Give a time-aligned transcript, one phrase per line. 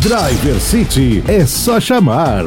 [0.00, 2.44] Driver City é só chamar.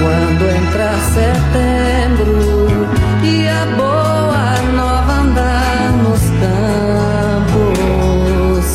[0.00, 2.88] Quando entrar setembro
[3.22, 6.20] e a boa nova andar nos
[7.70, 8.66] campos.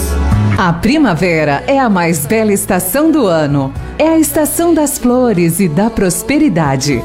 [0.58, 3.74] A primavera é a mais bela estação do ano.
[4.00, 7.04] É a estação das flores e da prosperidade.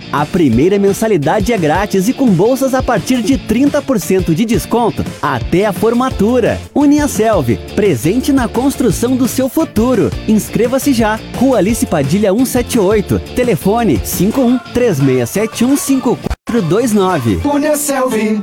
[0.11, 5.65] a primeira mensalidade é grátis e com bolsas a partir de 30% de desconto até
[5.65, 6.59] a formatura.
[6.73, 10.11] Uniaselv, presente na construção do seu futuro.
[10.27, 11.19] Inscreva-se já.
[11.35, 13.19] Rua Alice Padilha 178.
[13.35, 17.39] Telefone 51 3671 5429.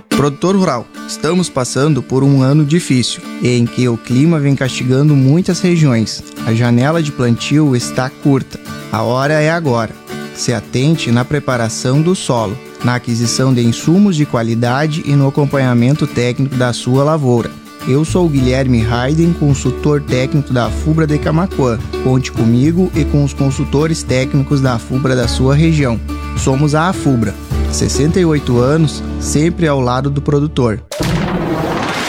[0.09, 5.61] Produtor rural, estamos passando por um ano difícil, em que o clima vem castigando muitas
[5.61, 6.25] regiões.
[6.47, 8.59] A janela de plantio está curta.
[8.91, 10.08] A hora é agora.
[10.39, 16.07] Se atente na preparação do solo, na aquisição de insumos de qualidade e no acompanhamento
[16.07, 17.51] técnico da sua lavoura.
[17.89, 21.77] Eu sou o Guilherme Hayden, consultor técnico da FUBRA de Camacuã.
[22.05, 25.99] Conte comigo e com os consultores técnicos da FUBRA da sua região.
[26.37, 27.35] Somos a AFUBRA.
[27.73, 30.81] 68 anos, sempre ao lado do produtor.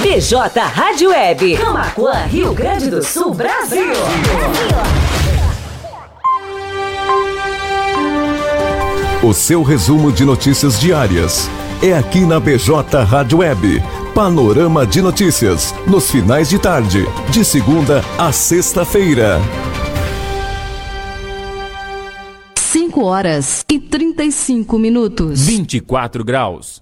[0.04, 1.58] BJ Rádio Web.
[1.58, 3.92] Camacuã, Rio Grande do Sul, Brasil.
[9.30, 11.48] O seu resumo de notícias diárias
[11.84, 13.80] é aqui na BJ Rádio Web.
[14.16, 19.40] Panorama de notícias, nos finais de tarde, de segunda a sexta-feira.
[22.58, 25.46] 5 horas e 35 minutos.
[25.46, 26.82] 24 graus.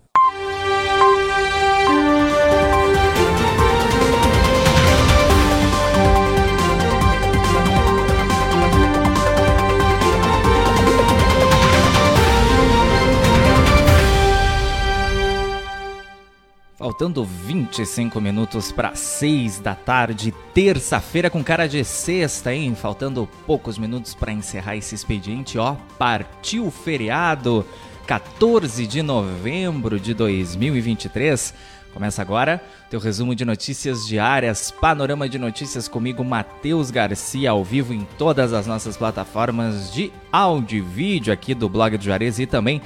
[16.98, 22.74] Faltando 25 minutos para 6 da tarde, terça-feira com cara de sexta, hein?
[22.74, 25.76] Faltando poucos minutos para encerrar esse expediente, ó.
[26.00, 27.64] Partiu feriado,
[28.08, 31.54] 14 de novembro de 2023.
[31.94, 37.94] Começa agora teu resumo de notícias diárias, panorama de notícias comigo, Matheus Garcia, ao vivo
[37.94, 42.48] em todas as nossas plataformas de áudio e vídeo aqui do blog do Juarez e
[42.48, 42.82] também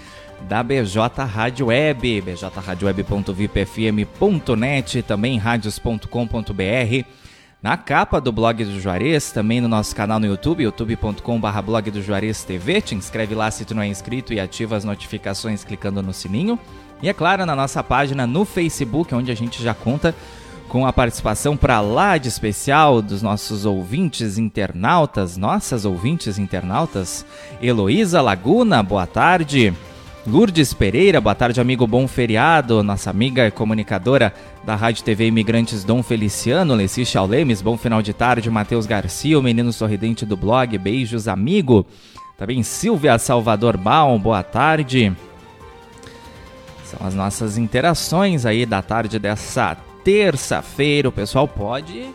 [0.48, 7.06] da BJ Rádio Web, bjradio.vipfm.net, também radios.com.br.
[7.62, 12.02] Na capa do blog do Juarez, também no nosso canal no YouTube, youtube.com.br blog do
[12.02, 12.82] Juarez TV.
[12.82, 16.58] Te inscreve lá se tu não é inscrito e ativa as notificações clicando no sininho.
[17.04, 20.16] E é claro, na nossa página no Facebook, onde a gente já conta
[20.68, 27.26] com a participação para lá de especial dos nossos ouvintes internautas, nossas ouvintes internautas.
[27.62, 29.74] Heloísa Laguna, boa tarde.
[30.26, 31.88] Lourdes Pereira, boa tarde, amigo.
[31.88, 32.84] Bom feriado.
[32.84, 34.32] Nossa amiga e comunicadora
[34.64, 38.48] da Rádio TV Imigrantes Dom Feliciano, Leci Chaulemes, bom final de tarde.
[38.48, 40.78] Matheus Garcia, o menino sorridente do blog.
[40.78, 41.88] Beijos, amigo.
[42.38, 45.12] Também Silvia Salvador Baum, boa tarde.
[46.84, 51.10] São as nossas interações aí da tarde dessa terça-feira.
[51.10, 52.12] O pessoal pode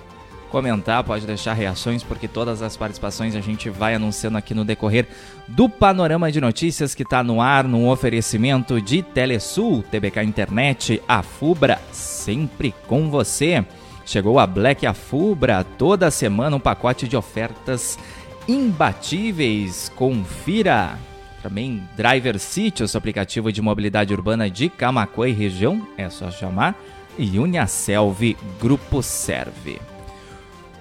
[0.46, 5.06] comentar, pode deixar reações, porque todas as participações a gente vai anunciando aqui no decorrer
[5.46, 11.22] do Panorama de Notícias que está no ar, num oferecimento de Telesul, TBK Internet, a
[11.22, 13.64] Fubra, sempre com você.
[14.04, 17.98] Chegou a Black Afubra, toda semana um pacote de ofertas
[18.46, 19.90] imbatíveis.
[19.94, 20.96] Confira!
[21.42, 26.30] Também Driver City, o seu aplicativo de mobilidade urbana de Camacuã e região, é só
[26.30, 26.76] chamar.
[27.18, 29.95] E Uniaselv Grupo Serve.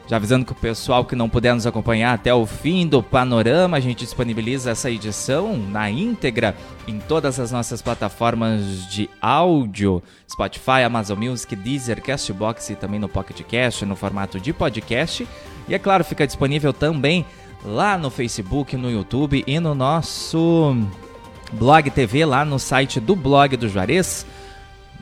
[0.07, 3.77] Já avisando que o pessoal que não puder nos acompanhar até o fim do panorama,
[3.77, 6.55] a gente disponibiliza essa edição na íntegra
[6.87, 13.09] em todas as nossas plataformas de áudio: Spotify, Amazon Music, Deezer, Castbox e também no
[13.09, 15.27] Pocket Cast, no formato de podcast.
[15.67, 17.25] E é claro, fica disponível também
[17.63, 20.77] lá no Facebook, no YouTube e no nosso
[21.53, 24.23] blog TV, lá no site do blog do Juarez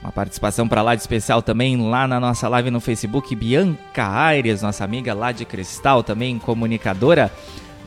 [0.03, 4.61] uma participação para lá de especial também lá na nossa live no Facebook, Bianca Aires,
[4.61, 7.31] nossa amiga lá de Cristal, também comunicadora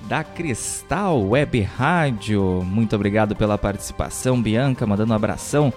[0.08, 2.62] da Cristal Web Rádio.
[2.64, 5.70] Muito obrigado pela participação, Bianca, mandando um abração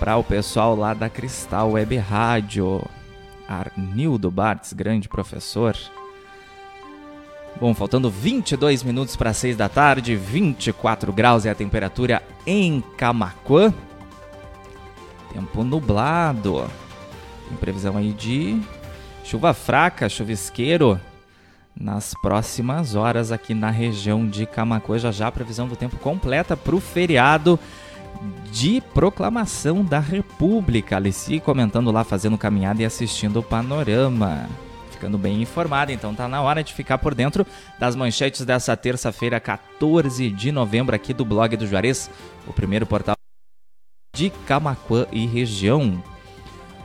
[0.00, 2.82] para o pessoal lá da Cristal Web Rádio.
[3.48, 5.76] Arnildo Bartz, grande professor.
[7.60, 13.72] Bom, faltando 22 minutos para 6 da tarde, 24 graus é a temperatura em Camaquã.
[15.32, 16.68] Tempo nublado.
[17.48, 18.60] Tem previsão aí de
[19.24, 21.00] chuva fraca, chuvisqueiro
[21.78, 24.98] nas próximas horas aqui na região de Camacuã.
[24.98, 27.58] Já já previsão do tempo completa para o feriado
[28.50, 30.96] de proclamação da República.
[30.96, 34.48] Alice comentando lá, fazendo caminhada e assistindo o panorama.
[34.90, 37.46] Ficando bem informada, então tá na hora de ficar por dentro
[37.78, 42.10] das manchetes dessa terça-feira, 14 de novembro, aqui do blog do Juarez,
[42.48, 43.17] o primeiro portal
[44.18, 46.02] de Camaquã e região.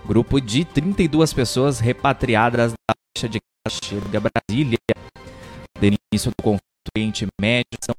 [0.06, 4.78] Grupo de 32 pessoas repatriadas da Baixa de Caxias, Brasília.
[5.80, 6.62] Do início do conflito
[6.96, 7.96] Oriente Médio, são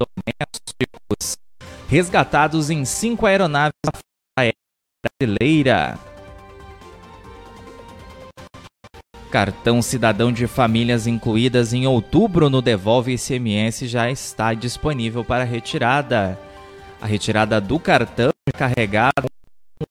[0.00, 1.36] domésticos
[1.86, 3.92] resgatados em cinco aeronaves da
[5.20, 6.07] brasileira.
[9.30, 16.38] Cartão Cidadão de Famílias incluídas em outubro no Devolve ICMS já está disponível para retirada.
[17.00, 19.28] A retirada do cartão carregado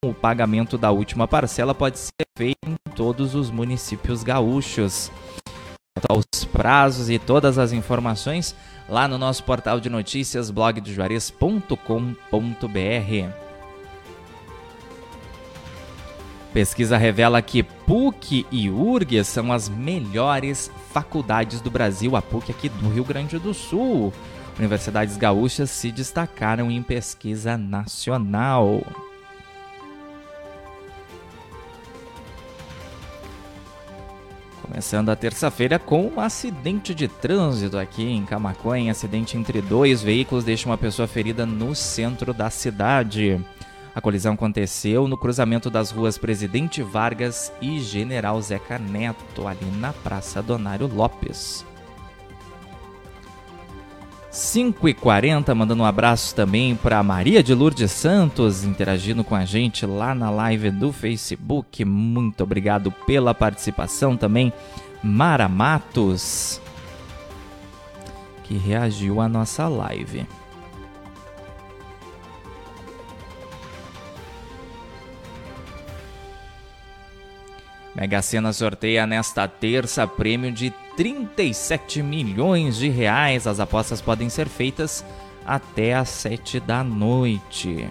[0.01, 5.09] com o pagamento da última parcela pode ser feita em todos os municípios gaúchos.
[5.95, 8.53] Quanto aos prazos e todas as informações,
[8.89, 13.46] lá no nosso portal de notícias blogdojuarez.com.br.
[16.57, 22.15] Pesquisa revela que PUC e URG são as melhores faculdades do Brasil.
[22.15, 24.11] A PUC aqui do Rio Grande do Sul.
[24.57, 28.81] Universidades gaúchas se destacaram em pesquisa nacional.
[34.63, 38.89] Começando a terça-feira com um acidente de trânsito aqui em Camacuã.
[38.89, 43.39] Acidente entre dois veículos deixa uma pessoa ferida no centro da cidade.
[43.97, 49.91] A colisão aconteceu no cruzamento das ruas Presidente Vargas e General Zeca Neto, ali na
[49.91, 51.65] Praça Donário Lopes.
[54.29, 59.45] 5 e 40 mandando um abraço também para Maria de Lourdes Santos, interagindo com a
[59.45, 61.83] gente lá na live do Facebook.
[61.83, 64.53] Muito obrigado pela participação também.
[65.01, 66.61] Mara Matos,
[68.43, 70.27] que reagiu à nossa live.
[77.97, 83.47] Mega Sena sorteia nesta terça prêmio de 37 milhões de reais.
[83.47, 85.03] As apostas podem ser feitas
[85.43, 87.89] até às 7 da noite.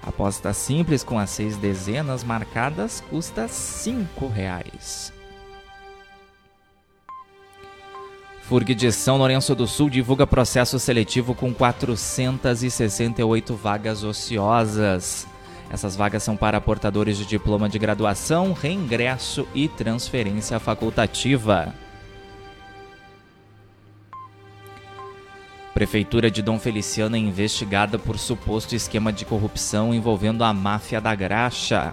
[0.00, 5.12] Aposta simples com as seis dezenas marcadas custa 5 reais.
[8.42, 15.33] FURG de São Lourenço do Sul divulga processo seletivo com 468 vagas ociosas.
[15.70, 21.74] Essas vagas são para portadores de diploma de graduação, reingresso e transferência facultativa.
[25.74, 31.12] Prefeitura de Dom Feliciano é investigada por suposto esquema de corrupção envolvendo a máfia da
[31.16, 31.92] graxa.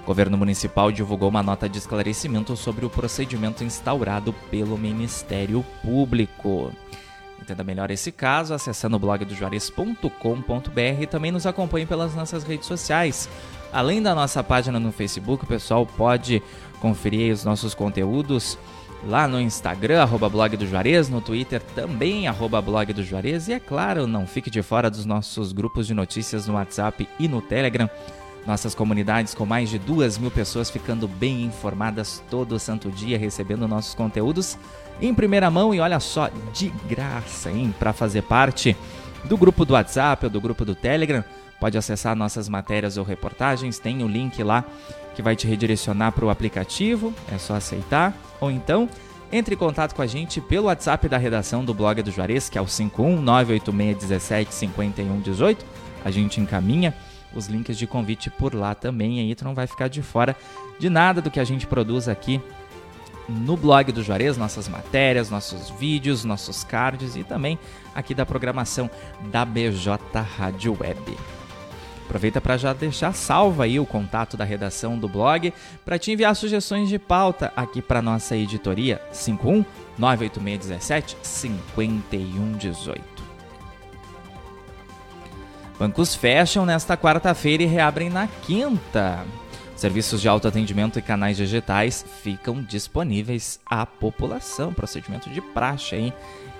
[0.00, 6.72] O governo municipal divulgou uma nota de esclarecimento sobre o procedimento instaurado pelo Ministério Público.
[7.48, 12.44] Entenda melhor esse caso acessando o blog do Juarez.com.br e também nos acompanhe pelas nossas
[12.44, 13.26] redes sociais.
[13.72, 16.42] Além da nossa página no Facebook, o pessoal pode
[16.78, 18.58] conferir os nossos conteúdos
[19.02, 23.48] lá no Instagram, arroba blog do Juarez, no Twitter também, arroba blog do Juarez.
[23.48, 27.26] E é claro, não fique de fora dos nossos grupos de notícias no WhatsApp e
[27.28, 27.88] no Telegram.
[28.46, 33.66] Nossas comunidades com mais de duas mil pessoas ficando bem informadas todo santo dia, recebendo
[33.66, 34.58] nossos conteúdos
[35.00, 37.74] em primeira mão e olha só, de graça, hein?
[37.78, 38.74] Para fazer parte
[39.24, 41.22] do grupo do WhatsApp ou do grupo do Telegram,
[41.60, 44.64] pode acessar nossas matérias ou reportagens, tem o link lá
[45.14, 48.88] que vai te redirecionar para o aplicativo, é só aceitar, ou então
[49.30, 52.56] entre em contato com a gente pelo WhatsApp da redação do blog do Juarez, que
[52.56, 55.58] é o 51986175118.
[56.04, 56.94] A gente encaminha
[57.34, 60.34] os links de convite por lá também, aí tu não vai ficar de fora
[60.78, 62.40] de nada do que a gente produz aqui
[63.28, 67.58] no blog do Juarez, nossas matérias, nossos vídeos, nossos cards e também
[67.94, 68.90] aqui da programação
[69.30, 69.98] da BJ
[70.36, 71.16] Rádio Web.
[72.06, 75.52] Aproveita para já deixar salvo aí o contato da redação do blog
[75.84, 79.62] para te enviar sugestões de pauta aqui para nossa editoria 51
[79.98, 83.04] 98617 5118.
[85.78, 89.24] Bancos fecham nesta quarta-feira e reabrem na quinta.
[89.78, 94.74] Serviços de autoatendimento e canais digitais ficam disponíveis à população.
[94.74, 96.12] Procedimento de praxe hein?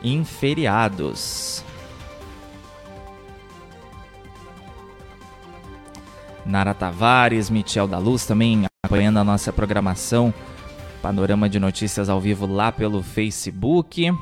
[0.04, 1.64] em feriados.
[6.46, 10.32] Nara Tavares, Michel da Luz também acompanhando a nossa programação.
[11.02, 14.16] Panorama de notícias ao vivo lá pelo Facebook.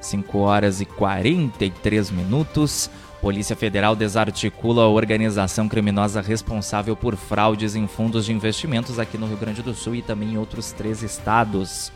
[0.00, 2.88] 5 horas e 43 minutos.
[3.24, 9.26] Polícia Federal desarticula a organização criminosa responsável por fraudes em fundos de investimentos aqui no
[9.26, 11.90] Rio Grande do Sul e também em outros três estados.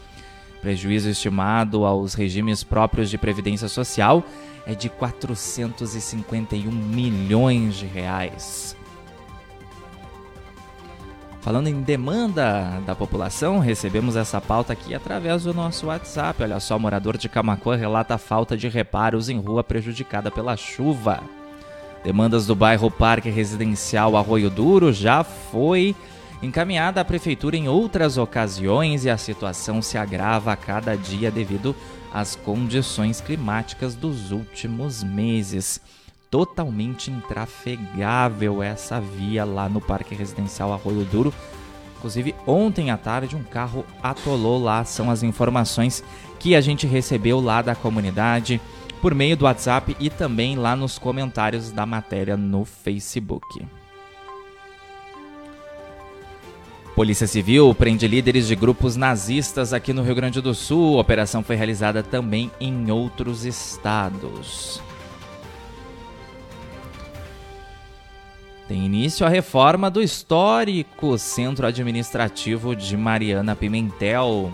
[0.63, 4.25] Prejuízo estimado aos regimes próprios de previdência social
[4.65, 8.75] é de 451 milhões de reais.
[11.41, 16.43] Falando em demanda da população, recebemos essa pauta aqui através do nosso WhatsApp.
[16.43, 21.23] Olha só, morador de Camacuã relata falta de reparos em rua prejudicada pela chuva.
[22.03, 25.95] Demandas do bairro Parque Residencial Arroio Duro já foi
[26.43, 31.75] encaminhada à prefeitura em outras ocasiões e a situação se agrava a cada dia devido
[32.13, 35.81] às condições climáticas dos últimos meses
[36.31, 41.35] totalmente intrafegável essa via lá no Parque Residencial Arroio Duro.
[41.97, 46.05] Inclusive, ontem à tarde um carro atolou lá, são as informações
[46.39, 48.61] que a gente recebeu lá da comunidade
[49.01, 53.67] por meio do WhatsApp e também lá nos comentários da matéria no Facebook.
[56.95, 60.99] Polícia Civil prende líderes de grupos nazistas aqui no Rio Grande do Sul.
[60.99, 64.83] A operação foi realizada também em outros estados.
[68.69, 74.53] Tem início a reforma do histórico Centro Administrativo de Mariana Pimentel.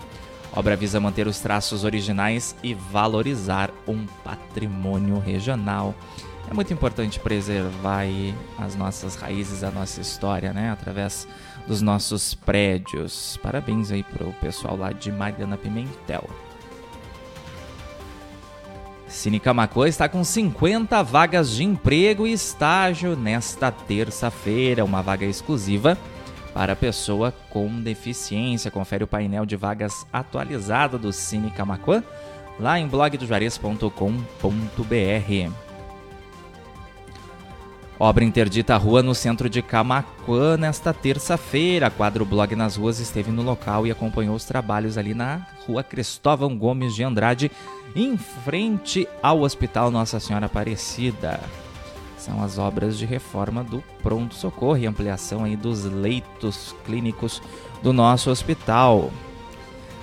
[0.55, 5.93] Obra visa manter os traços originais e valorizar um patrimônio regional.
[6.49, 8.05] É muito importante preservar
[8.57, 10.71] as nossas raízes, a nossa história, né?
[10.71, 11.27] Através
[11.67, 13.37] dos nossos prédios.
[13.43, 16.29] Parabéns aí pro pessoal lá de Mariana Pimentel.
[19.15, 25.97] Cine Camacuã está com 50 vagas de emprego e estágio nesta terça-feira, uma vaga exclusiva
[26.53, 28.69] para pessoa com deficiência.
[28.69, 32.03] Confere o painel de vagas atualizado do Cine Camacuã
[32.59, 35.64] lá em blogdojuarez.com.br.
[37.97, 41.89] Obra interdita a rua no centro de Camacuã nesta terça-feira.
[41.89, 46.57] Quadro Blog nas Ruas esteve no local e acompanhou os trabalhos ali na rua Cristóvão
[46.57, 47.49] Gomes de Andrade,
[47.95, 51.39] em frente ao Hospital Nossa Senhora Aparecida.
[52.17, 57.41] São as obras de reforma do pronto-socorro e ampliação aí dos leitos clínicos
[57.81, 59.09] do nosso hospital.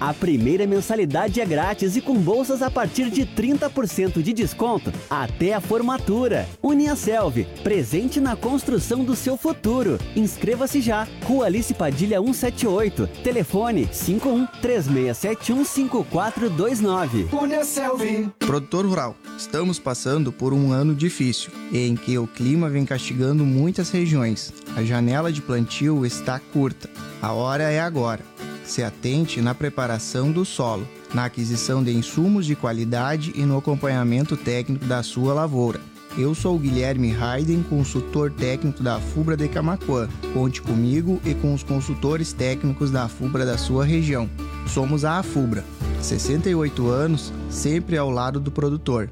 [0.00, 5.54] a primeira mensalidade é grátis e com bolsas a partir de 30% de desconto até
[5.54, 6.48] a formatura.
[6.62, 9.98] Uniaselv, presente na construção do seu futuro.
[10.14, 11.06] Inscreva-se já.
[11.24, 13.06] Rua Alice Padilha 178.
[13.22, 17.28] Telefone 51 3671 5429.
[17.32, 18.30] Uniaselv.
[18.38, 23.90] Produtor rural, estamos passando por um ano difícil, em que o clima vem castigando muitas
[23.90, 24.52] regiões.
[24.76, 26.88] A janela de plantio está curta.
[27.20, 28.22] A hora é agora.
[28.68, 34.36] Se atente na preparação do solo, na aquisição de insumos de qualidade e no acompanhamento
[34.36, 35.80] técnico da sua lavoura.
[36.18, 40.06] Eu sou o Guilherme Hayden, consultor técnico da FUBRA de Camacuã.
[40.34, 44.28] Conte comigo e com os consultores técnicos da FUBRA da sua região.
[44.66, 45.64] Somos a AFUBRA.
[46.02, 49.10] 68 anos, sempre ao lado do produtor.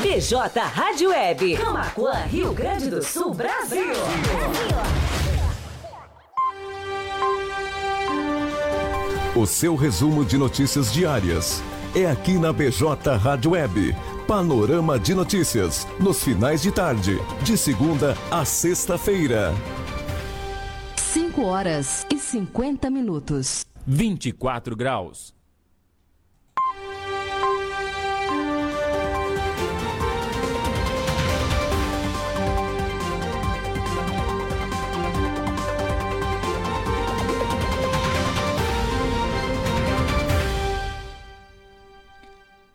[0.00, 1.56] BJ Rádio Web.
[1.56, 3.92] Camacuã, Rio Grande do Sul, Brasil.
[9.36, 11.62] O seu resumo de notícias diárias
[11.94, 13.94] é aqui na BJ Rádio Web.
[14.26, 19.54] Panorama de notícias nos finais de tarde, de segunda a sexta-feira.
[20.96, 23.64] 5 horas e 50 minutos.
[23.86, 25.32] 24 graus.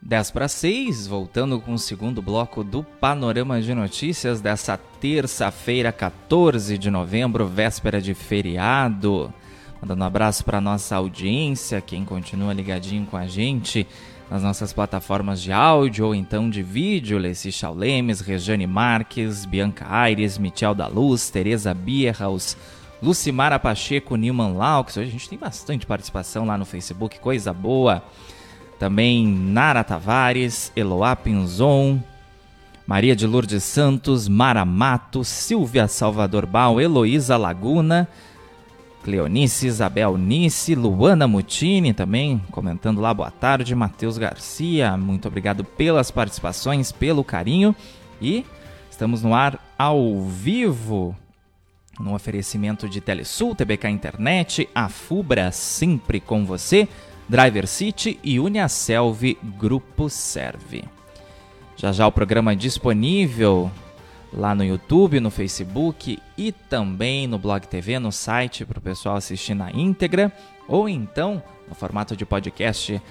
[0.07, 6.77] Dez para seis, voltando com o segundo bloco do Panorama de Notícias dessa terça-feira, 14
[6.77, 9.33] de novembro, véspera de feriado.
[9.81, 13.87] Mandando um abraço para nossa audiência, quem continua ligadinho com a gente
[14.29, 20.37] nas nossas plataformas de áudio ou então de vídeo, Leci Chaulemes, Rejane Marques, Bianca Aires,
[20.37, 22.55] Michel da Luz, Tereza Bierhaus,
[23.01, 24.97] Lucimara Pacheco, Newman Laux.
[24.97, 28.03] Hoje a gente tem bastante participação lá no Facebook, coisa boa.
[28.79, 32.01] Também Nara Tavares, Eloá Pinzon,
[32.85, 38.07] Maria de Lourdes Santos, Mara Mato, Silvia Salvador Bal, Heloísa Laguna,
[39.03, 46.11] Cleonice, Isabel Nice, Luana Mutini também comentando lá, boa tarde, Matheus Garcia, muito obrigado pelas
[46.11, 47.75] participações, pelo carinho.
[48.21, 48.45] E
[48.89, 51.15] estamos no ar ao vivo
[51.99, 56.87] no oferecimento de Telesul, TBK Internet, a Fubra sempre com você,
[57.27, 60.83] Driver City e Uniaselv Grupo Serve.
[61.75, 63.71] Já já o programa é disponível
[64.31, 69.15] lá no YouTube, no Facebook e também no Blog TV, no site para o pessoal
[69.15, 70.31] assistir na íntegra
[70.67, 73.01] ou então no formato de podcast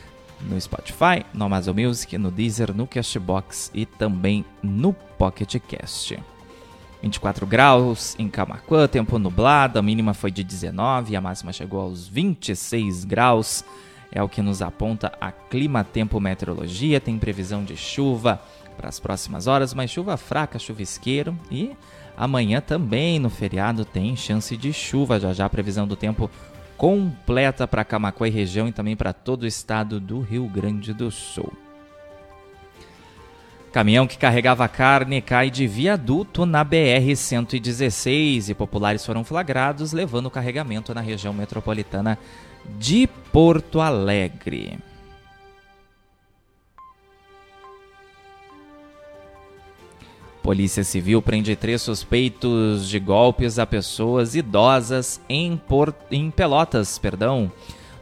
[0.41, 6.19] no Spotify, no Amazon Music, no Deezer, no Castbox e também no Pocket Cast.
[7.03, 11.81] 24 graus em Camacuã, tempo nublado, a mínima foi de 19 e a máxima chegou
[11.81, 13.65] aos 26 graus
[14.15, 17.01] é o que nos aponta a Clima Tempo Meteorologia.
[17.01, 18.41] Tem previsão de chuva
[18.77, 21.37] para as próximas horas, mas chuva fraca, chuvisqueiro.
[21.51, 21.73] E
[22.17, 25.19] amanhã também no feriado tem chance de chuva.
[25.19, 26.31] Já já previsão do tempo
[26.77, 31.11] completa para Camacuã e região e também para todo o estado do Rio Grande do
[31.11, 31.53] Sul.
[33.73, 40.31] Caminhão que carregava carne cai de viaduto na BR-116 e populares foram flagrados levando o
[40.31, 42.17] carregamento na região metropolitana
[42.79, 44.79] de Porto Alegre.
[50.43, 55.61] Polícia Civil prende três suspeitos de golpes a pessoas idosas em,
[56.11, 56.99] em Pelotas.
[56.99, 57.51] Perdão.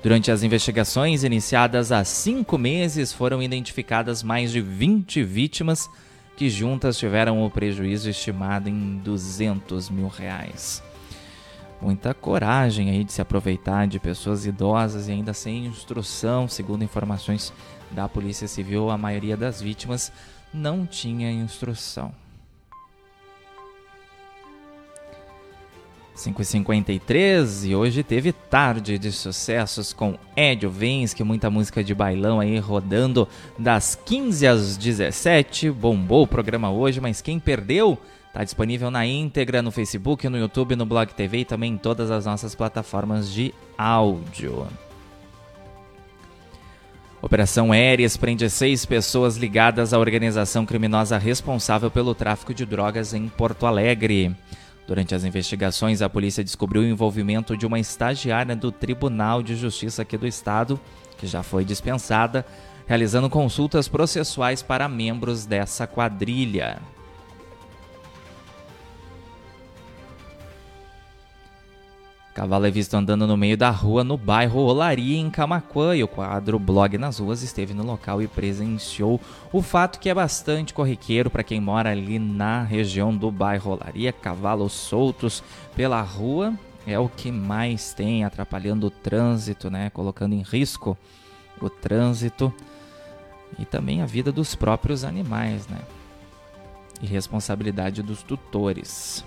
[0.03, 5.89] Durante as investigações iniciadas há cinco meses, foram identificadas mais de 20 vítimas
[6.37, 10.83] que juntas tiveram o prejuízo estimado em 200 mil reais
[11.83, 17.53] muita coragem aí de se aproveitar de pessoas idosas e ainda sem instrução, segundo informações
[17.91, 20.13] da Polícia Civil, a maioria das vítimas
[20.55, 22.15] não tinha instrução.
[26.15, 32.59] 5h53 e hoje teve tarde de sucessos com Edio Vensky, muita música de bailão aí
[32.59, 33.27] rodando
[33.59, 35.71] das 15 às 17.
[35.71, 37.99] Bombou o programa hoje, mas quem perdeu
[38.33, 42.11] Está disponível na íntegra no Facebook, no YouTube, no Blog TV e também em todas
[42.11, 44.67] as nossas plataformas de áudio.
[47.21, 53.29] Operação Aéreas prende seis pessoas ligadas à organização criminosa responsável pelo tráfico de drogas em
[53.29, 54.35] Porto Alegre.
[54.87, 60.01] Durante as investigações, a polícia descobriu o envolvimento de uma estagiária do Tribunal de Justiça
[60.01, 60.81] aqui do Estado,
[61.19, 62.47] que já foi dispensada,
[62.87, 66.81] realizando consultas processuais para membros dessa quadrilha.
[72.35, 76.09] Cavalo é visto andando no meio da rua no bairro Olaria, em Camacuã, e o
[76.09, 79.21] quadro Blog nas Ruas esteve no local e presenciou
[79.53, 84.13] o fato que é bastante corriqueiro para quem mora ali na região do bairro Olaria.
[84.15, 85.45] Cavalos soltos
[85.77, 86.55] pela rua
[86.87, 89.91] é o que mais tem, atrapalhando o trânsito, né?
[89.91, 90.97] colocando em risco
[91.61, 92.53] o trânsito
[93.59, 95.79] e também a vida dos próprios animais, né?
[97.01, 99.25] E responsabilidade dos tutores.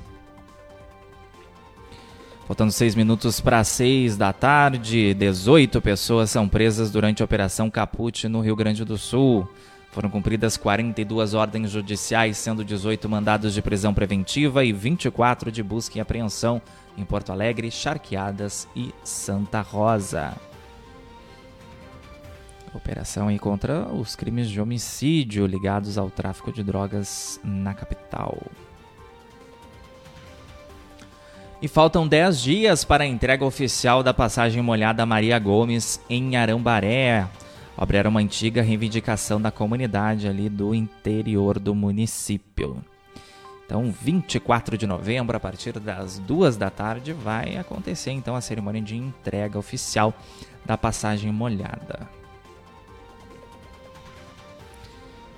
[2.45, 8.27] Faltando seis minutos para seis da tarde, 18 pessoas são presas durante a Operação Caput
[8.27, 9.49] no Rio Grande do Sul.
[9.91, 15.97] Foram cumpridas 42 ordens judiciais, sendo 18 mandados de prisão preventiva e 24 de busca
[15.97, 16.62] e apreensão
[16.95, 20.36] em Porto Alegre, Charqueadas e Santa Rosa.
[22.75, 28.38] Operação aí contra os crimes de homicídio ligados ao tráfico de drogas na capital.
[31.62, 37.28] E faltam 10 dias para a entrega oficial da passagem molhada Maria Gomes em Arambaré.
[37.78, 42.84] A obra era uma antiga reivindicação da comunidade ali do interior do município.
[43.65, 48.82] Então, 24 de novembro, a partir das duas da tarde, vai acontecer então a cerimônia
[48.82, 50.13] de entrega oficial
[50.63, 52.08] da passagem molhada.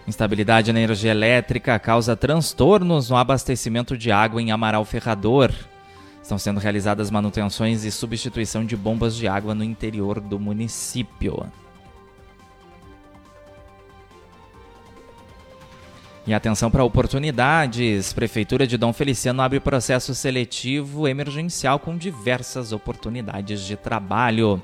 [0.05, 5.51] Instabilidade na energia elétrica causa transtornos no abastecimento de água em Amaral Ferrador.
[6.27, 11.49] Estão sendo realizadas manutenções e substituição de bombas de água no interior do município.
[16.25, 18.11] E atenção para oportunidades.
[18.11, 24.61] Prefeitura de Dom Feliciano abre processo seletivo emergencial com diversas oportunidades de trabalho.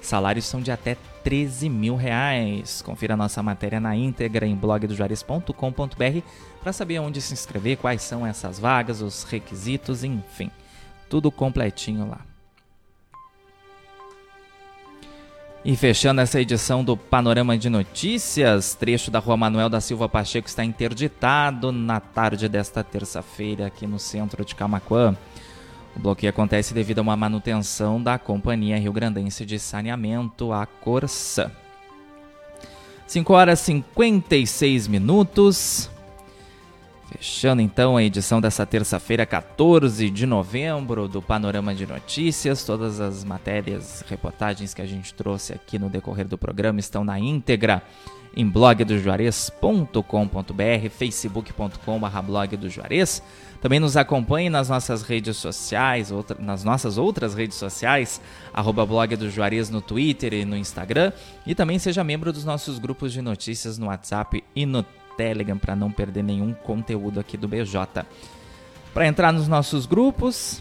[0.00, 2.82] Salários são de até 13 mil reais.
[2.82, 6.20] Confira nossa matéria na íntegra em blogdojuarez.com.br
[6.62, 10.52] para saber onde se inscrever, quais são essas vagas, os requisitos, enfim,
[11.10, 12.20] tudo completinho lá.
[15.62, 20.48] E fechando essa edição do Panorama de Notícias, trecho da Rua Manuel da Silva Pacheco
[20.48, 25.14] está interditado na tarde desta terça-feira aqui no centro de Camaquã.
[25.94, 31.52] O bloqueio acontece devido a uma manutenção da Companhia Rio Grandense de Saneamento, a Corsa.
[33.06, 35.90] 5 horas e 56 minutos.
[37.10, 42.64] Fechando então a edição dessa terça-feira, 14 de novembro, do Panorama de Notícias.
[42.64, 47.18] Todas as matérias, reportagens que a gente trouxe aqui no decorrer do programa estão na
[47.18, 47.82] íntegra
[48.36, 53.20] em blogdojuarez.com.br, facebook.com.br blog do Juarez.
[53.60, 58.20] Também nos acompanhe nas nossas redes sociais, outra, nas nossas outras redes sociais,
[58.54, 61.12] arroba blog do Juarez no Twitter e no Instagram.
[61.44, 65.76] E também seja membro dos nossos grupos de notícias no WhatsApp e no Telegram para
[65.76, 68.06] não perder nenhum conteúdo aqui do BJ.
[68.92, 70.60] Para entrar nos nossos grupos,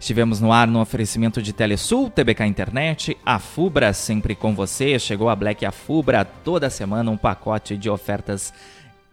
[0.00, 4.98] Estivemos no ar no oferecimento de Telesul, TBK Internet, a Fubra sempre com você.
[4.98, 8.54] Chegou a Black Afubra toda semana um pacote de ofertas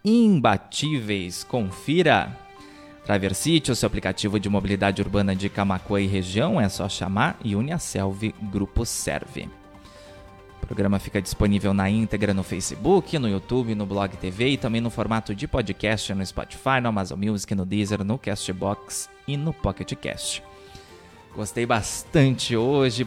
[0.04, 1.44] imbatíveis.
[1.44, 2.49] Confira.
[3.10, 7.40] Driver City, o seu aplicativo de mobilidade urbana de Camacuã e região, é só chamar
[7.44, 9.50] e Uniaselv Grupo Serve.
[10.62, 14.80] O programa fica disponível na íntegra no Facebook, no YouTube, no Blog TV e também
[14.80, 19.54] no formato de podcast no Spotify, no Amazon Music, no Deezer, no Castbox e no
[19.54, 20.44] Pocket Cast.
[21.36, 23.04] Gostei bastante hoje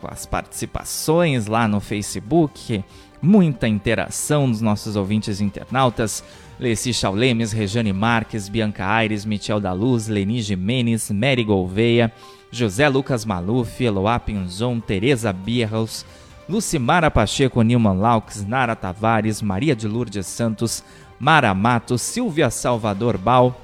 [0.00, 2.84] com as participações lá no Facebook,
[3.22, 6.24] muita interação dos nossos ouvintes internautas.
[6.58, 12.12] Leci Chaulemes, Rejane Marques, Bianca Aires, Michel da Luz, Leni Jimenez, Mary Gouveia,
[12.52, 16.06] José Lucas Maluf, Eloá Pinzon, Tereza Bierhaus,
[16.48, 20.84] Lucimara Pacheco, Nilman Laux, Nara Tavares, Maria de Lourdes Santos,
[21.18, 23.54] Mara Matos, Silvia Salvador Bal,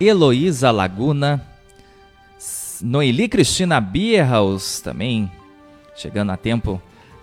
[0.00, 1.44] Heloísa Laguna,
[2.80, 5.30] Noeli Cristina Bierhaus também
[5.94, 6.82] chegando a tempo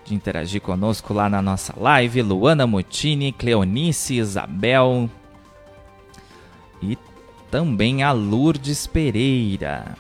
[0.10, 2.24] de interagir conosco lá na nossa live.
[2.24, 5.08] Luana Mutini, Cleonice, Isabel
[6.82, 6.98] e
[7.52, 9.96] também a Lourdes Pereira.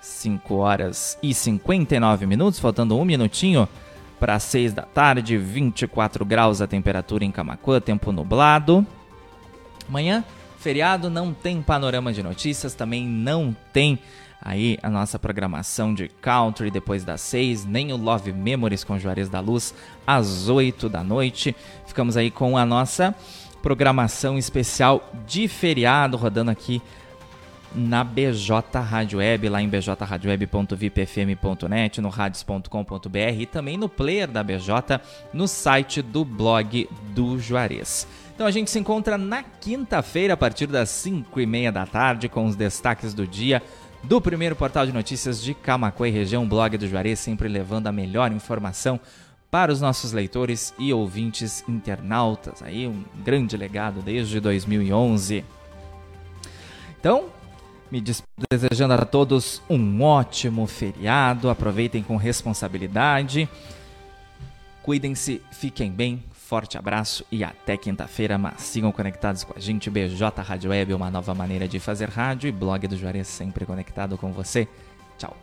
[0.00, 3.68] 5 horas e 59 minutos, faltando um minutinho
[4.20, 8.86] para 6 da tarde, 24 graus a temperatura em Camacuã, tempo nublado.
[9.88, 10.24] Amanhã,
[10.60, 13.98] feriado, não tem panorama de notícias, também não tem
[14.42, 19.28] aí a nossa programação de country depois das 6, nem o Love Memories com Juarez
[19.28, 19.74] da Luz
[20.06, 21.54] às 8 da noite.
[21.86, 23.14] Ficamos aí com a nossa
[23.62, 26.82] programação especial de feriado rodando aqui
[27.74, 35.00] na BJ Rádio Web, lá em bjradioweb.vipfm.net, no radios.com.br e também no player da BJ,
[35.32, 38.06] no site do blog do Juarez.
[38.34, 42.28] Então a gente se encontra na quinta-feira, a partir das 5 e meia da tarde,
[42.28, 43.62] com os destaques do dia
[44.02, 47.92] do primeiro portal de notícias de Camacuã e região, blog do Juarez, sempre levando a
[47.92, 48.98] melhor informação
[49.50, 52.62] para os nossos leitores e ouvintes internautas.
[52.62, 55.44] Aí um grande legado desde 2011.
[56.98, 57.26] Então,
[57.90, 58.02] me
[58.50, 61.50] desejando a todos um ótimo feriado.
[61.50, 63.48] Aproveitem com responsabilidade.
[64.82, 69.88] Cuidem-se, fiquem bem, forte abraço e até quinta-feira, mas sigam conectados com a gente.
[69.88, 74.18] BJ Rádio Web, uma nova maneira de fazer rádio e blog do Juarez sempre conectado
[74.18, 74.68] com você.
[75.16, 75.34] Tchau.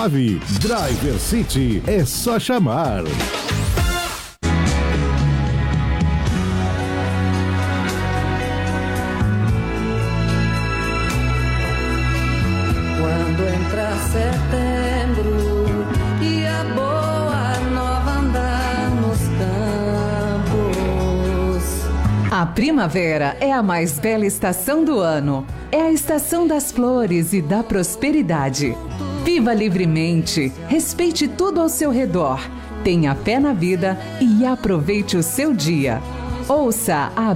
[0.09, 3.03] Driver City é só chamar.
[12.97, 15.85] Quando entrar setembro
[16.19, 19.19] e a boa nova andar nos
[20.57, 21.11] campos.
[22.31, 25.45] A primavera é a mais bela estação do ano.
[25.71, 28.75] É a estação das flores e da prosperidade.
[29.23, 32.39] Viva livremente, respeite tudo ao seu redor,
[32.83, 36.01] tenha fé na vida e aproveite o seu dia.
[36.49, 37.29] Ouça a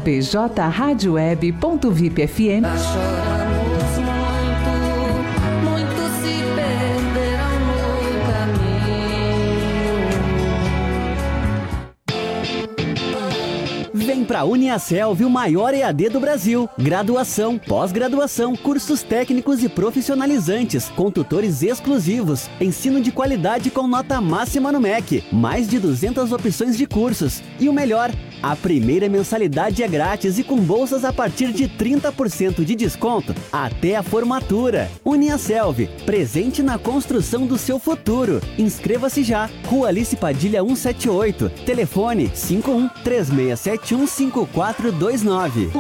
[14.46, 16.70] pra Uniaselv, o maior EAD do Brasil.
[16.78, 24.72] Graduação, pós-graduação, cursos técnicos e profissionalizantes, com tutores exclusivos, ensino de qualidade com nota máxima
[24.72, 27.42] no MEC, mais de 200 opções de cursos.
[27.60, 32.64] E o melhor, a primeira mensalidade é grátis e com bolsas a partir de 30%
[32.64, 34.90] de desconto até a formatura.
[35.04, 38.40] Uniaselv, presente na construção do seu futuro.
[38.58, 39.50] Inscreva-se já.
[39.66, 41.50] Rua Alice Padilha 178.
[41.66, 44.06] Telefone 51 3671
[44.36, 45.72] 5429.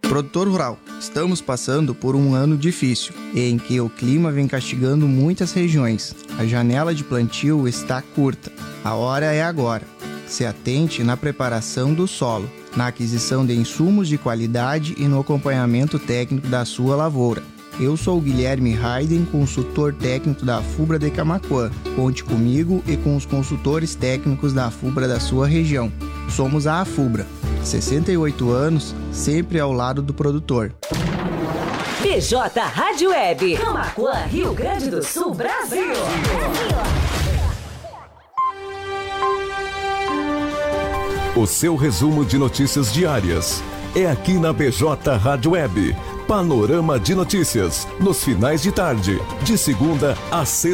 [0.00, 5.52] Produtor rural, estamos passando por um ano difícil, em que o clima vem castigando muitas
[5.52, 6.16] regiões.
[6.36, 8.50] A janela de plantio está curta.
[8.82, 9.84] A hora é agora.
[10.26, 15.96] Se atente na preparação do solo, na aquisição de insumos de qualidade e no acompanhamento
[15.96, 17.42] técnico da sua lavoura.
[17.78, 21.70] Eu sou o Guilherme Hayden, consultor técnico da FUBRA de Camacuã.
[21.96, 25.92] Conte comigo e com os consultores técnicos da FUBRA da sua região.
[26.28, 27.26] Somos a AFUBRA,
[27.64, 30.74] 68 anos, sempre ao lado do produtor.
[32.02, 33.56] PJ Rádio Web.
[33.56, 35.92] Camacuã, Rio Grande do Sul, Brasil.
[41.36, 43.62] O seu resumo de notícias diárias
[43.96, 45.96] é aqui na BJ Rádio Web.
[46.28, 50.72] Panorama de notícias, nos finais de tarde, de segunda a sexta.